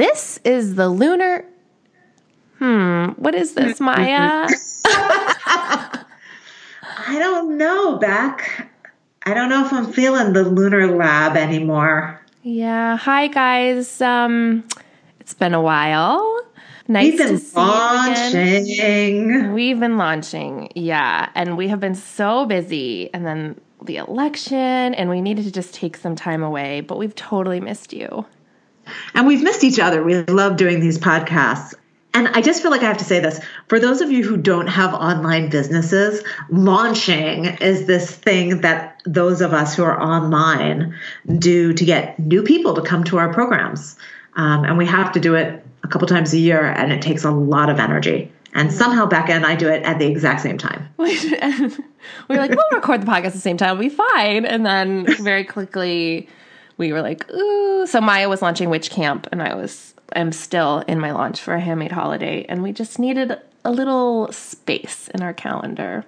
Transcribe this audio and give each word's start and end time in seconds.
This 0.00 0.38
is 0.44 0.76
the 0.76 0.88
lunar. 0.88 1.44
Hmm, 2.60 3.06
what 3.16 3.34
is 3.34 3.54
this, 3.54 3.80
Maia? 3.80 4.46
I 4.84 6.04
don't 7.18 7.58
know, 7.58 7.96
Beck. 7.98 8.70
I 9.26 9.34
don't 9.34 9.48
know 9.48 9.66
if 9.66 9.72
I'm 9.72 9.92
feeling 9.92 10.32
the 10.32 10.44
lunar 10.44 10.86
lab 10.96 11.36
anymore. 11.36 12.20
yeah. 12.44 12.96
Hi, 12.98 13.26
guys. 13.26 14.00
Um, 14.00 14.62
it's 15.18 15.34
been 15.34 15.54
a 15.54 15.60
while. 15.60 16.40
Nice 16.86 17.10
We've 17.10 17.18
been 17.18 17.28
to 17.30 17.38
see 17.38 17.60
you 17.60 17.66
again. 17.66 19.26
launching. 19.26 19.52
We've 19.52 19.80
been 19.80 19.98
launching, 19.98 20.70
yeah, 20.76 21.30
and 21.34 21.56
we 21.56 21.66
have 21.66 21.80
been 21.80 21.96
so 21.96 22.46
busy, 22.46 23.12
and 23.12 23.26
then 23.26 23.60
the 23.82 23.96
election, 23.96 24.94
and 24.94 25.10
we 25.10 25.20
needed 25.20 25.46
to 25.46 25.50
just 25.50 25.74
take 25.74 25.96
some 25.96 26.14
time 26.14 26.44
away, 26.44 26.80
but 26.80 26.96
we've 26.96 27.14
totally 27.16 27.58
missed 27.58 27.92
you. 27.92 28.24
And 29.14 29.26
we've 29.26 29.42
missed 29.42 29.64
each 29.64 29.78
other. 29.78 30.02
We 30.02 30.22
love 30.22 30.56
doing 30.56 30.80
these 30.80 30.98
podcasts. 30.98 31.74
And 32.12 32.28
I 32.28 32.40
just 32.40 32.60
feel 32.60 32.72
like 32.72 32.82
I 32.82 32.86
have 32.86 32.98
to 32.98 33.04
say 33.04 33.20
this 33.20 33.40
for 33.68 33.78
those 33.78 34.00
of 34.00 34.10
you 34.10 34.24
who 34.24 34.36
don't 34.36 34.66
have 34.66 34.92
online 34.94 35.48
businesses, 35.48 36.24
launching 36.48 37.44
is 37.60 37.86
this 37.86 38.10
thing 38.10 38.62
that 38.62 39.00
those 39.04 39.40
of 39.40 39.52
us 39.52 39.76
who 39.76 39.84
are 39.84 40.00
online 40.00 40.94
do 41.38 41.72
to 41.72 41.84
get 41.84 42.18
new 42.18 42.42
people 42.42 42.74
to 42.74 42.82
come 42.82 43.04
to 43.04 43.18
our 43.18 43.32
programs. 43.32 43.96
Um, 44.34 44.64
and 44.64 44.76
we 44.76 44.86
have 44.86 45.12
to 45.12 45.20
do 45.20 45.34
it 45.36 45.64
a 45.84 45.88
couple 45.88 46.06
times 46.08 46.32
a 46.32 46.38
year, 46.38 46.64
and 46.64 46.92
it 46.92 47.02
takes 47.02 47.24
a 47.24 47.30
lot 47.30 47.70
of 47.70 47.78
energy. 47.78 48.30
And 48.52 48.72
somehow 48.72 49.06
Becca 49.06 49.32
and 49.32 49.46
I 49.46 49.54
do 49.54 49.68
it 49.68 49.82
at 49.84 49.98
the 49.98 50.06
exact 50.06 50.40
same 50.40 50.58
time. 50.58 50.88
we 50.96 51.16
were 52.28 52.36
like, 52.36 52.50
we'll 52.50 52.70
record 52.72 53.02
the 53.02 53.06
podcast 53.06 53.26
at 53.26 53.32
the 53.34 53.38
same 53.38 53.56
time, 53.56 53.78
we'll 53.78 53.88
be 53.88 53.94
fine. 53.94 54.44
And 54.44 54.66
then 54.66 55.06
very 55.22 55.44
quickly, 55.44 56.28
we 56.80 56.92
were 56.92 57.02
like, 57.02 57.30
ooh. 57.30 57.86
So 57.86 58.00
Maia 58.00 58.28
was 58.28 58.42
launching 58.42 58.70
Witch 58.70 58.90
Camp, 58.90 59.28
and 59.30 59.40
I 59.40 59.54
was, 59.54 59.94
I'm 60.16 60.32
still 60.32 60.78
in 60.88 60.98
my 60.98 61.12
launch 61.12 61.40
for 61.40 61.54
a 61.54 61.60
handmade 61.60 61.92
holiday, 61.92 62.44
and 62.48 62.62
we 62.62 62.72
just 62.72 62.98
needed 62.98 63.38
a 63.64 63.70
little 63.70 64.32
space 64.32 65.08
in 65.14 65.22
our 65.22 65.34
calendar. 65.34 66.04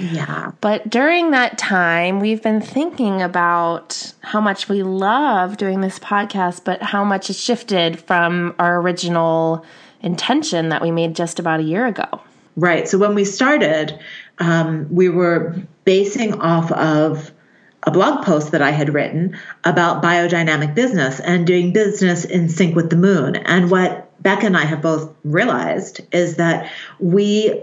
Yeah. 0.00 0.52
But 0.62 0.88
during 0.88 1.32
that 1.32 1.58
time, 1.58 2.20
we've 2.20 2.42
been 2.42 2.62
thinking 2.62 3.20
about 3.20 4.14
how 4.20 4.40
much 4.40 4.68
we 4.68 4.82
love 4.82 5.58
doing 5.58 5.82
this 5.82 5.98
podcast, 5.98 6.64
but 6.64 6.82
how 6.82 7.04
much 7.04 7.28
it 7.28 7.36
shifted 7.36 8.00
from 8.00 8.54
our 8.58 8.80
original 8.80 9.64
intention 10.00 10.70
that 10.70 10.80
we 10.80 10.90
made 10.90 11.14
just 11.14 11.38
about 11.38 11.60
a 11.60 11.64
year 11.64 11.86
ago. 11.86 12.20
Right. 12.56 12.88
So 12.88 12.96
when 12.96 13.14
we 13.14 13.24
started, 13.24 13.98
um, 14.38 14.88
we 14.90 15.10
were 15.10 15.54
basing 15.84 16.40
off 16.40 16.72
of 16.72 17.30
a 17.82 17.90
blog 17.90 18.24
post 18.24 18.52
that 18.52 18.62
I 18.62 18.70
had 18.70 18.92
written 18.92 19.38
about 19.64 20.02
biodynamic 20.02 20.74
business 20.74 21.20
and 21.20 21.46
doing 21.46 21.72
business 21.72 22.24
in 22.24 22.48
sync 22.48 22.74
with 22.74 22.90
the 22.90 22.96
moon. 22.96 23.36
And 23.36 23.70
what 23.70 24.10
Becca 24.22 24.46
and 24.46 24.56
I 24.56 24.64
have 24.64 24.82
both 24.82 25.14
realized 25.24 26.00
is 26.12 26.36
that 26.36 26.70
we 26.98 27.62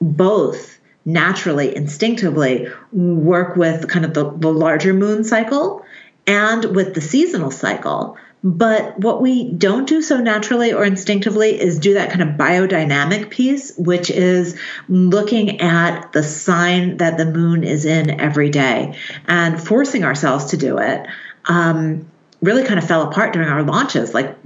both 0.00 0.78
naturally, 1.04 1.74
instinctively 1.74 2.68
work 2.92 3.56
with 3.56 3.88
kind 3.88 4.04
of 4.04 4.14
the, 4.14 4.30
the 4.30 4.52
larger 4.52 4.94
moon 4.94 5.24
cycle 5.24 5.84
and 6.26 6.76
with 6.76 6.94
the 6.94 7.00
seasonal 7.00 7.50
cycle. 7.50 8.16
But 8.44 8.98
what 8.98 9.22
we 9.22 9.52
don't 9.52 9.88
do 9.88 10.02
so 10.02 10.18
naturally 10.18 10.72
or 10.72 10.84
instinctively 10.84 11.60
is 11.60 11.78
do 11.78 11.94
that 11.94 12.10
kind 12.10 12.22
of 12.22 12.36
biodynamic 12.36 13.30
piece, 13.30 13.76
which 13.76 14.10
is 14.10 14.58
looking 14.88 15.60
at 15.60 16.12
the 16.12 16.24
sign 16.24 16.96
that 16.96 17.18
the 17.18 17.26
moon 17.26 17.62
is 17.62 17.84
in 17.84 18.20
every 18.20 18.50
day 18.50 18.96
and 19.28 19.62
forcing 19.62 20.02
ourselves 20.02 20.46
to 20.46 20.56
do 20.56 20.78
it. 20.78 21.06
Um, 21.44 22.10
really 22.40 22.64
kind 22.64 22.78
of 22.78 22.86
fell 22.86 23.02
apart 23.02 23.32
during 23.32 23.48
our 23.48 23.62
launches. 23.62 24.12
Like 24.12 24.36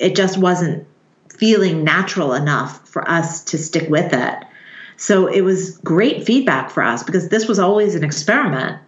it 0.00 0.16
just 0.16 0.36
wasn't 0.36 0.86
feeling 1.28 1.84
natural 1.84 2.34
enough 2.34 2.88
for 2.88 3.08
us 3.08 3.44
to 3.44 3.58
stick 3.58 3.88
with 3.88 4.12
it. 4.12 4.38
So 4.96 5.26
it 5.26 5.42
was 5.42 5.78
great 5.78 6.24
feedback 6.24 6.70
for 6.70 6.82
us 6.82 7.02
because 7.02 7.28
this 7.28 7.46
was 7.46 7.58
always 7.58 7.94
an 7.94 8.04
experiment. 8.04 8.80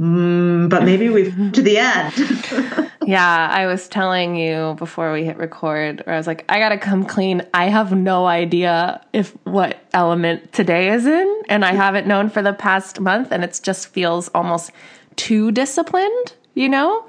Mm, 0.00 0.68
but 0.68 0.82
maybe 0.82 1.08
we've 1.08 1.52
to 1.52 1.62
the 1.62 1.78
end. 1.78 2.90
Yeah, 3.06 3.50
I 3.52 3.66
was 3.66 3.88
telling 3.88 4.36
you 4.36 4.76
before 4.78 5.12
we 5.12 5.24
hit 5.24 5.36
record, 5.36 6.02
where 6.04 6.14
I 6.14 6.18
was 6.18 6.26
like, 6.26 6.44
I 6.48 6.58
gotta 6.58 6.78
come 6.78 7.04
clean. 7.04 7.42
I 7.52 7.66
have 7.66 7.92
no 7.92 8.26
idea 8.26 9.04
if 9.12 9.36
what 9.44 9.78
element 9.92 10.52
today 10.52 10.90
is 10.90 11.06
in, 11.06 11.42
and 11.48 11.64
I 11.64 11.74
haven't 11.74 12.06
known 12.06 12.30
for 12.30 12.42
the 12.42 12.52
past 12.52 13.00
month, 13.00 13.30
and 13.30 13.44
it 13.44 13.60
just 13.62 13.88
feels 13.88 14.28
almost 14.28 14.70
too 15.16 15.52
disciplined, 15.52 16.34
you 16.54 16.68
know? 16.68 17.04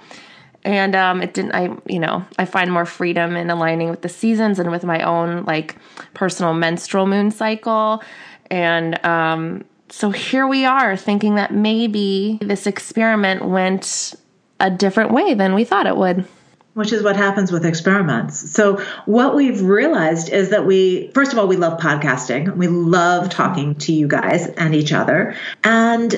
And 0.63 0.95
um, 0.95 1.21
it 1.21 1.33
didn't, 1.33 1.53
I, 1.53 1.69
you 1.87 1.99
know, 1.99 2.25
I 2.39 2.45
find 2.45 2.71
more 2.71 2.85
freedom 2.85 3.35
in 3.35 3.49
aligning 3.51 3.89
with 3.89 4.01
the 4.01 4.09
seasons 4.09 4.57
and 4.57 4.71
with 4.71 4.83
my 4.83 5.01
own 5.01 5.45
like 5.45 5.75
personal 6.15 6.55
menstrual 6.55 7.05
moon 7.05 7.29
cycle. 7.29 8.01
And 8.49 9.03
um, 9.05 9.63
so 9.89 10.09
here 10.09 10.47
we 10.47 10.65
are 10.65 10.97
thinking 10.97 11.35
that 11.35 11.53
maybe 11.53 12.39
this 12.41 12.67
experiment 12.67 13.45
went 13.45 14.15
a 14.59 14.69
different 14.69 15.11
way 15.11 15.33
than 15.33 15.53
we 15.53 15.63
thought 15.63 15.87
it 15.87 15.97
would. 15.97 16.25
Which 16.73 16.91
is 16.91 17.03
what 17.03 17.15
happens 17.15 17.51
with 17.51 17.65
experiments. 17.65 18.51
So, 18.51 18.83
what 19.05 19.33
we've 19.33 19.61
realized 19.61 20.29
is 20.29 20.49
that 20.49 20.65
we, 20.65 21.09
first 21.13 21.31
of 21.31 21.39
all, 21.39 21.47
we 21.47 21.55
love 21.55 21.79
podcasting. 21.79 22.57
We 22.57 22.67
love 22.67 23.29
talking 23.29 23.75
to 23.75 23.93
you 23.93 24.09
guys 24.09 24.47
and 24.47 24.75
each 24.75 24.91
other. 24.91 25.35
And 25.63 26.13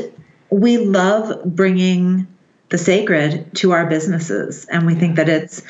we 0.49 0.77
love 0.77 1.43
bringing 1.45 2.25
the 2.69 2.77
sacred 2.79 3.53
to 3.57 3.71
our 3.73 3.85
businesses. 3.85 4.65
And 4.65 4.87
we 4.87 4.95
think 4.95 5.17
that 5.17 5.29
it's 5.29 5.61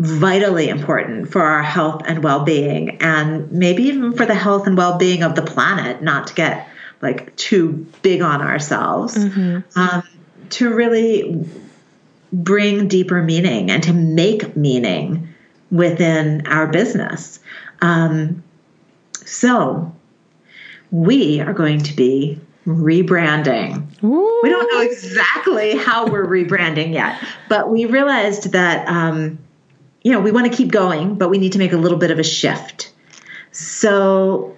vitally 0.00 0.70
important 0.70 1.30
for 1.30 1.42
our 1.42 1.62
health 1.62 2.02
and 2.06 2.24
well 2.24 2.44
being, 2.44 3.02
and 3.02 3.52
maybe 3.52 3.84
even 3.84 4.12
for 4.14 4.24
the 4.24 4.34
health 4.34 4.66
and 4.66 4.78
well 4.78 4.96
being 4.96 5.22
of 5.22 5.34
the 5.34 5.42
planet, 5.42 6.02
not 6.02 6.28
to 6.28 6.34
get 6.34 6.68
like 7.02 7.34
too 7.36 7.86
big 8.02 8.22
on 8.22 8.40
ourselves, 8.40 9.16
um, 9.76 10.02
to 10.50 10.72
really 10.72 11.44
bring 12.32 12.88
deeper 12.88 13.22
meaning 13.22 13.70
and 13.70 13.82
to 13.82 13.92
make 13.92 14.56
meaning 14.56 15.28
within 15.70 16.46
our 16.46 16.66
business. 16.68 17.40
Um, 17.80 18.42
so, 19.24 19.94
we 20.90 21.40
are 21.40 21.52
going 21.52 21.80
to 21.80 21.94
be 21.96 22.38
rebranding. 22.66 23.86
We 24.42 24.48
don't 24.50 24.72
know 24.72 24.80
exactly 24.82 25.76
how 25.76 26.06
we're 26.06 26.26
rebranding 26.26 26.92
yet, 26.92 27.18
but 27.48 27.70
we 27.70 27.86
realized 27.86 28.52
that 28.52 28.86
um, 28.88 29.38
you 30.02 30.12
know 30.12 30.20
we 30.20 30.30
want 30.30 30.50
to 30.50 30.56
keep 30.56 30.70
going, 30.70 31.16
but 31.16 31.28
we 31.30 31.38
need 31.38 31.52
to 31.52 31.58
make 31.58 31.72
a 31.72 31.76
little 31.76 31.98
bit 31.98 32.10
of 32.10 32.18
a 32.18 32.24
shift. 32.24 32.92
So 33.52 34.56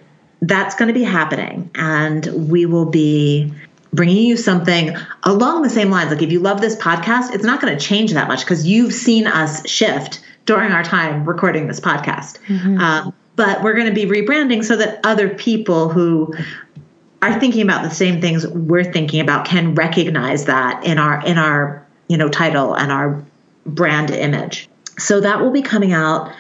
that's 0.49 0.75
going 0.75 0.89
to 0.89 0.95
be 0.95 1.05
happening, 1.05 1.71
and 1.75 2.27
we 2.51 2.67
will 2.67 2.87
be 2.87 3.53
bringing 3.93 4.27
you 4.27 4.37
something 4.37 4.97
along 5.23 5.63
the 5.63 5.71
same 5.71 5.91
lines. 5.91 6.11
Like 6.11 6.23
if 6.23 6.33
you 6.33 6.41
love 6.41 6.61
this 6.61 6.77
podcast, 6.77 7.33
it's 7.33 7.45
not 7.45 7.61
going 7.61 7.77
to 7.77 7.83
change 7.83 8.13
that 8.13 8.29
much 8.29 8.41
because 8.41 8.67
you've 8.67 8.93
seen 8.93 9.27
us 9.27 9.69
shift 9.69 10.21
during 10.47 10.73
our 10.73 10.83
time 10.83 11.25
recording 11.25 11.69
this 11.69 11.81
podcast. 11.81 12.39
Um, 12.81 13.15
but 13.37 13.63
we're 13.63 13.75
going 13.75 13.87
to 13.87 13.95
be 13.95 14.05
rebranding 14.05 14.65
so 14.65 14.77
that 14.77 15.01
other 15.05 15.29
people 15.29 15.89
who 15.89 16.35
are 17.23 17.39
thinking 17.41 17.63
about 17.63 17.83
the 17.83 17.95
same 17.95 18.21
things 18.21 18.47
we're 18.47 18.85
thinking 18.85 19.21
about 19.21 19.47
can 19.47 19.75
recognize 19.75 20.45
that 20.45 20.85
in 20.85 20.99
our 20.99 21.25
in 21.25 21.39
our 21.39 21.87
you 22.09 22.17
know 22.17 22.29
title 22.29 22.75
and 22.75 22.93
our 22.93 23.25
brand 23.65 24.11
image. 24.11 24.69
So 24.99 25.21
that 25.21 25.41
will 25.41 25.51
be 25.51 25.63
coming 25.63 25.93
out 25.93 26.33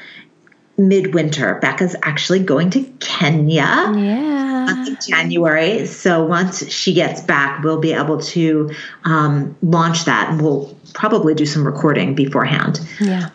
midwinter. 0.76 1.56
Becca's 1.60 1.94
actually 2.02 2.40
going 2.40 2.70
to 2.70 2.82
Kenya 3.00 3.92
Yeah. 3.96 4.88
of 4.90 4.98
January. 5.06 5.86
So 5.86 6.24
once 6.24 6.68
she 6.70 6.92
gets 6.94 7.20
back, 7.20 7.62
we'll 7.62 7.80
be 7.80 7.92
able 7.92 8.20
to 8.20 8.70
um, 9.04 9.56
launch 9.62 10.04
that, 10.06 10.30
and 10.30 10.40
we'll 10.42 10.74
probably 10.94 11.34
do 11.34 11.46
some 11.46 11.64
recording 11.66 12.14
beforehand. 12.14 12.80
Yeah. 13.00 13.28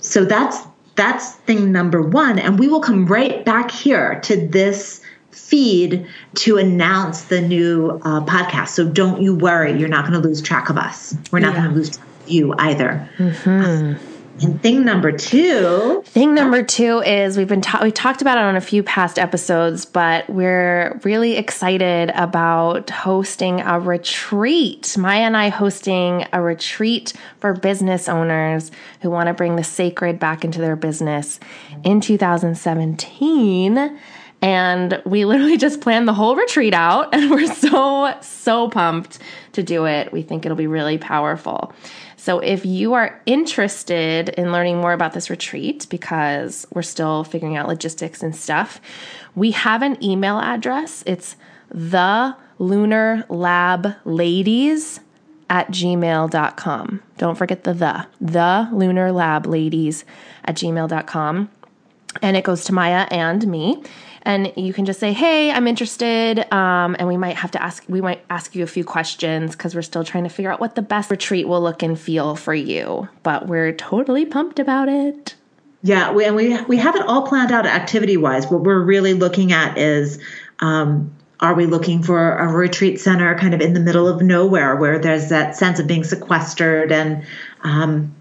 So 0.00 0.24
that's 0.24 0.58
that's 0.96 1.32
thing 1.32 1.72
number 1.72 2.00
one, 2.02 2.38
and 2.38 2.58
we 2.58 2.68
will 2.68 2.80
come 2.80 3.06
right 3.06 3.44
back 3.44 3.70
here 3.70 4.20
to 4.20 4.46
this 4.46 5.00
feed 5.32 6.06
to 6.34 6.56
announce 6.58 7.22
the 7.24 7.40
new 7.40 8.00
uh, 8.04 8.24
podcast. 8.24 8.68
So 8.68 8.86
don't 8.88 9.20
you 9.20 9.34
worry, 9.34 9.76
you're 9.78 9.88
not 9.88 10.08
going 10.08 10.20
to 10.20 10.26
lose 10.26 10.40
track 10.40 10.68
of 10.70 10.76
us. 10.78 11.16
We're 11.32 11.40
not 11.40 11.54
Yeah. 11.54 11.60
going 11.62 11.70
to 11.70 11.76
lose 11.76 11.90
track 11.96 12.06
of 12.22 12.28
you 12.30 12.54
either. 12.58 13.08
And 14.42 14.60
thing 14.60 14.84
number 14.84 15.12
two, 15.12 16.02
Thing 16.06 16.34
number 16.34 16.62
two 16.62 17.00
is 17.00 17.36
we've 17.36 17.48
been 17.48 17.60
ta- 17.60 17.80
we 17.82 17.92
talked 17.92 18.20
about 18.20 18.36
it 18.36 18.42
on 18.42 18.56
a 18.56 18.60
few 18.60 18.82
past 18.82 19.18
episodes, 19.18 19.84
but 19.84 20.28
we're 20.28 21.00
really 21.04 21.36
excited 21.36 22.10
about 22.14 22.90
hosting 22.90 23.60
a 23.60 23.78
retreat. 23.78 24.96
Maia 24.98 25.20
and 25.20 25.36
I 25.36 25.50
hosting 25.50 26.26
a 26.32 26.42
retreat 26.42 27.12
for 27.38 27.52
business 27.54 28.08
owners 28.08 28.72
who 29.02 29.10
want 29.10 29.28
to 29.28 29.34
bring 29.34 29.56
the 29.56 29.64
sacred 29.64 30.18
back 30.18 30.44
into 30.44 30.60
their 30.60 30.76
business 30.76 31.38
in 31.84 32.00
2017. 32.00 33.98
And 34.44 35.00
we 35.06 35.24
literally 35.24 35.56
just 35.66 35.80
planned 35.80 36.06
the 36.06 36.12
whole 36.12 36.36
retreat 36.36 36.74
out, 36.74 37.14
and 37.14 37.30
we're 37.30 37.46
so, 37.46 38.14
so 38.20 38.68
pumped 38.68 39.18
to 39.52 39.62
do 39.62 39.86
it. 39.86 40.12
We 40.12 40.20
think 40.20 40.44
it'll 40.44 40.54
be 40.54 40.66
really 40.66 40.98
powerful. 40.98 41.72
So 42.18 42.40
if 42.40 42.66
you 42.66 42.92
are 42.92 43.20
interested 43.24 44.28
in 44.28 44.52
learning 44.52 44.78
more 44.78 44.92
about 44.92 45.14
this 45.14 45.30
retreat, 45.30 45.86
because 45.88 46.66
we're 46.74 46.82
still 46.82 47.24
figuring 47.24 47.56
out 47.56 47.68
logistics 47.68 48.22
and 48.22 48.36
stuff, 48.36 48.82
we 49.34 49.52
have 49.52 49.80
an 49.80 50.02
email 50.04 50.38
address. 50.38 51.02
It's 51.06 51.36
the 51.70 52.36
lunar 52.58 53.24
lab 53.30 53.94
ladies 54.04 55.00
at 55.48 55.68
gmail.com. 55.68 57.02
Don't 57.16 57.38
forget 57.38 57.64
the 57.64 57.72
the, 57.72 58.06
the 58.20 58.68
lunar 58.72 59.10
lab 59.10 59.46
ladies 59.46 60.04
at 60.44 60.56
gmail.com. 60.56 61.50
And 62.22 62.36
it 62.36 62.44
goes 62.44 62.64
to 62.64 62.72
Maia 62.72 63.06
and 63.10 63.46
me. 63.46 63.82
And 64.24 64.52
you 64.56 64.72
can 64.72 64.86
just 64.86 65.00
say, 65.00 65.12
hey, 65.12 65.50
I'm 65.50 65.66
interested. 65.66 66.50
Um, 66.52 66.96
and 66.98 67.06
we 67.06 67.16
might 67.16 67.36
have 67.36 67.50
to 67.52 67.62
ask, 67.62 67.84
we 67.88 68.00
might 68.00 68.24
ask 68.30 68.54
you 68.54 68.62
a 68.62 68.66
few 68.66 68.84
questions 68.84 69.52
because 69.52 69.74
we're 69.74 69.82
still 69.82 70.04
trying 70.04 70.24
to 70.24 70.30
figure 70.30 70.50
out 70.50 70.60
what 70.60 70.74
the 70.74 70.82
best 70.82 71.10
retreat 71.10 71.46
will 71.46 71.60
look 71.60 71.82
and 71.82 71.98
feel 71.98 72.34
for 72.34 72.54
you. 72.54 73.08
But 73.22 73.46
we're 73.46 73.72
totally 73.72 74.24
pumped 74.24 74.58
about 74.58 74.88
it. 74.88 75.34
Yeah, 75.82 76.12
we, 76.12 76.24
and 76.24 76.34
we 76.34 76.58
we 76.62 76.78
have 76.78 76.96
it 76.96 77.02
all 77.02 77.26
planned 77.26 77.52
out 77.52 77.66
activity 77.66 78.16
wise. 78.16 78.46
What 78.46 78.62
we're 78.62 78.82
really 78.82 79.12
looking 79.12 79.52
at 79.52 79.76
is 79.76 80.18
um, 80.60 81.14
are 81.40 81.54
we 81.54 81.66
looking 81.66 82.02
for 82.02 82.38
a 82.38 82.50
retreat 82.50 82.98
center 82.98 83.36
kind 83.38 83.52
of 83.52 83.60
in 83.60 83.74
the 83.74 83.80
middle 83.80 84.08
of 84.08 84.22
nowhere 84.22 84.76
where 84.76 84.98
there's 84.98 85.28
that 85.28 85.56
sense 85.56 85.78
of 85.78 85.86
being 85.86 86.02
sequestered 86.02 86.90
and 86.90 87.22
um, 87.64 88.14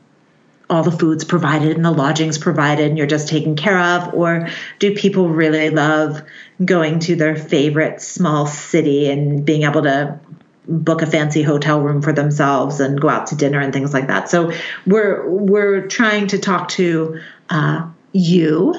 all 0.70 0.84
the 0.84 0.92
food's 0.92 1.24
provided 1.24 1.76
and 1.76 1.86
the 1.86 1.92
lodging's 1.92 2.38
provided 2.38 2.88
and 2.88 2.98
you're 2.98 3.08
just 3.08 3.28
taken 3.28 3.56
care 3.56 3.80
of? 3.80 4.14
Or 4.14 4.50
do 4.80 4.96
people 4.96 5.30
really 5.30 5.70
love 5.70 6.22
going 6.64 7.00
to 7.00 7.16
their 7.16 7.36
favorite 7.36 8.02
small 8.02 8.48
city 8.48 9.10
and 9.10 9.46
being 9.46 9.64
able 9.64 9.84
to 9.84 10.20
book 10.68 11.02
a 11.02 11.06
fancy 11.06 11.44
hotel 11.44 11.82
room 11.82 12.02
for 12.02 12.14
themselves 12.14 12.80
and 12.80 13.00
go 13.00 13.10
out 13.10 13.28
to 13.28 13.36
dinner 13.36 13.60
and 13.60 13.74
things 13.74 13.94
like 13.94 14.08
that? 14.08 14.30
So 14.30 14.52
we're 14.86 15.30
we're 15.30 15.88
trying 15.88 16.28
to 16.28 16.40
talk 16.40 16.70
to 16.70 17.20
uh, 17.50 17.88
you 18.14 18.76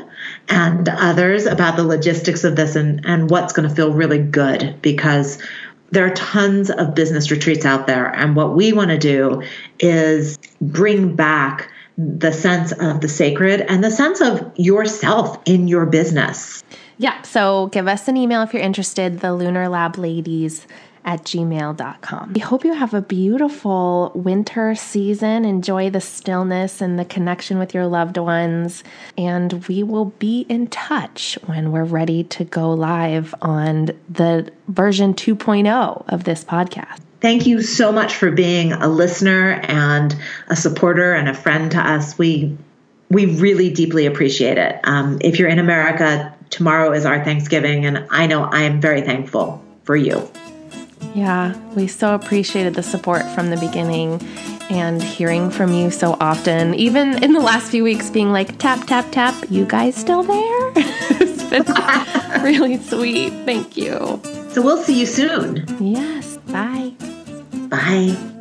and 0.49 0.89
others 0.89 1.47
about 1.47 1.77
the 1.77 1.85
logistics 1.85 2.45
of 2.45 2.57
this 2.57 2.77
and, 2.77 3.05
and 3.05 3.29
what's 3.29 3.53
going 3.53 3.69
to 3.69 3.75
feel 3.75 3.93
really 3.93 4.19
good 4.19 4.81
because 4.81 5.43
there 5.91 6.07
are 6.07 6.15
tons 6.15 6.71
of 6.71 6.95
business 6.95 7.31
retreats 7.31 7.65
out 7.65 7.87
there. 7.87 8.07
And 8.07 8.35
what 8.35 8.55
we 8.55 8.73
want 8.73 8.91
to 8.91 8.99
do 8.99 9.43
is 9.79 10.39
bring 10.61 11.15
back 11.15 11.71
the 11.97 12.33
sense 12.33 12.73
of 12.73 13.01
the 13.01 13.09
sacred 13.09 13.61
and 13.63 13.83
the 13.83 13.91
sense 13.91 14.21
of 14.21 14.53
yourself 14.57 15.39
in 15.47 15.69
your 15.69 15.87
business. 15.87 16.63
Yeah. 16.99 17.23
So 17.23 17.69
give 17.69 17.89
us 17.89 18.09
an 18.09 18.17
email 18.17 18.43
if 18.43 18.53
you're 18.53 18.63
interested, 18.63 19.21
the 19.21 19.35
Lunar 19.35 19.69
Lab 19.69 19.99
Ladies 19.99 20.67
at 21.05 21.23
gmail.com. 21.25 22.33
We 22.33 22.41
hope 22.41 22.65
you 22.65 22.73
have 22.73 22.95
a 22.95 23.03
beautiful 23.03 24.11
winter 24.15 24.75
season. 24.75 25.45
Enjoy 25.45 25.91
the 25.91 26.01
stillness 26.01 26.81
and 26.81 26.99
the 26.99 27.05
connection 27.05 27.59
with 27.59 27.75
your 27.75 27.87
loved 27.87 28.17
ones. 28.17 28.83
And 29.19 29.53
we 29.67 29.83
will 29.83 30.07
be 30.07 30.47
in 30.49 30.69
touch 30.69 31.39
when 31.45 31.73
we're 31.73 31.85
ready 31.85 32.25
to 32.25 32.45
go 32.45 32.73
live 32.73 33.35
on 33.43 33.91
the 34.09 34.51
version 34.69 35.15
2.0 35.15 36.05
of 36.09 36.25
this 36.25 36.43
podcast. 36.43 37.01
Thank 37.25 37.47
you 37.47 37.63
so 37.63 37.91
much 37.91 38.17
for 38.17 38.31
being 38.31 38.75
a 38.75 38.87
listener 38.87 39.53
and 39.53 40.15
a 40.49 40.55
supporter 40.55 41.15
and 41.15 41.27
a 41.27 41.33
friend 41.33 41.71
to 41.71 41.79
us. 41.79 42.19
We 42.19 42.55
we 43.09 43.25
really 43.41 43.71
deeply 43.73 44.05
appreciate 44.05 44.59
it. 44.59 44.79
Um, 44.85 45.17
if 45.23 45.39
you're 45.39 45.49
in 45.49 45.59
America, 45.59 46.37
tomorrow 46.51 46.93
is 46.93 47.07
our 47.07 47.25
Thanksgiving, 47.25 47.87
and 47.87 48.07
I 48.11 48.27
know 48.27 48.45
I 48.45 48.65
am 48.65 48.79
very 48.79 49.01
thankful 49.01 49.65
for 49.85 49.97
you. 49.97 50.29
Yeah, 51.15 51.57
we 51.75 51.87
so 51.87 52.15
appreciated 52.15 52.75
the 52.75 52.83
support 52.83 53.23
from 53.31 53.49
the 53.49 53.57
beginning 53.57 54.21
and 54.69 55.03
hearing 55.03 55.49
from 55.51 55.73
you 55.73 55.91
so 55.91 56.19
often, 56.21 56.75
even 56.75 57.25
in 57.25 57.33
the 57.33 57.41
last 57.41 57.71
few 57.71 57.85
weeks, 57.85 58.11
being 58.11 58.33
like, 58.33 58.59
tap, 58.59 58.87
tap, 58.87 59.07
tap, 59.13 59.35
you 59.49 59.65
guys 59.65 59.97
still 59.97 60.25
there? 60.25 60.73
it's 60.77 61.43
been 61.45 62.43
really 62.43 62.77
sweet. 62.77 63.31
Thank 63.47 63.79
you. 63.79 64.21
So 64.51 64.61
we'll 64.61 64.83
see 64.83 65.01
you 65.01 65.07
soon. 65.07 65.65
Yes. 65.81 66.37
Bye. 66.49 66.93
Bye. 67.75 68.34